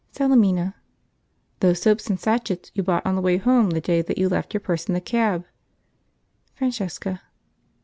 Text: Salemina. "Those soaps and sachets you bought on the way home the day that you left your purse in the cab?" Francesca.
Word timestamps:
Salemina. 0.11 0.73
"Those 1.59 1.79
soaps 1.79 2.09
and 2.09 2.19
sachets 2.19 2.71
you 2.73 2.81
bought 2.81 3.05
on 3.05 3.13
the 3.13 3.21
way 3.21 3.37
home 3.37 3.69
the 3.69 3.79
day 3.81 4.01
that 4.01 4.17
you 4.17 4.29
left 4.29 4.51
your 4.51 4.61
purse 4.61 4.85
in 4.87 4.95
the 4.95 4.99
cab?" 4.99 5.45
Francesca. 6.55 7.21